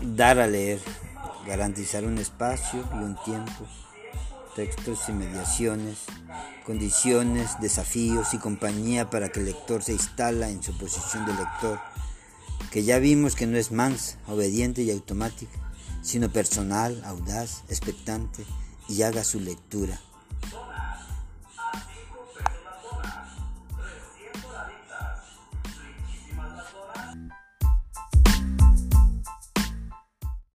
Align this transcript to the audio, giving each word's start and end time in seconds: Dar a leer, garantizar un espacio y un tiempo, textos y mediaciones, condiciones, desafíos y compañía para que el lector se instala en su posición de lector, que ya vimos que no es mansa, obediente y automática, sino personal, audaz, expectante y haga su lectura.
Dar 0.00 0.38
a 0.38 0.46
leer, 0.46 0.80
garantizar 1.44 2.04
un 2.04 2.18
espacio 2.18 2.88
y 2.94 2.96
un 2.98 3.16
tiempo, 3.24 3.66
textos 4.54 5.08
y 5.08 5.12
mediaciones, 5.12 5.98
condiciones, 6.64 7.60
desafíos 7.60 8.32
y 8.32 8.38
compañía 8.38 9.10
para 9.10 9.30
que 9.30 9.40
el 9.40 9.46
lector 9.46 9.82
se 9.82 9.92
instala 9.92 10.50
en 10.50 10.62
su 10.62 10.76
posición 10.78 11.26
de 11.26 11.32
lector, 11.34 11.80
que 12.70 12.84
ya 12.84 12.98
vimos 12.98 13.34
que 13.34 13.48
no 13.48 13.58
es 13.58 13.72
mansa, 13.72 14.18
obediente 14.28 14.82
y 14.82 14.90
automática, 14.92 15.58
sino 16.02 16.30
personal, 16.30 17.02
audaz, 17.04 17.64
expectante 17.68 18.44
y 18.88 19.02
haga 19.02 19.24
su 19.24 19.40
lectura. 19.40 20.00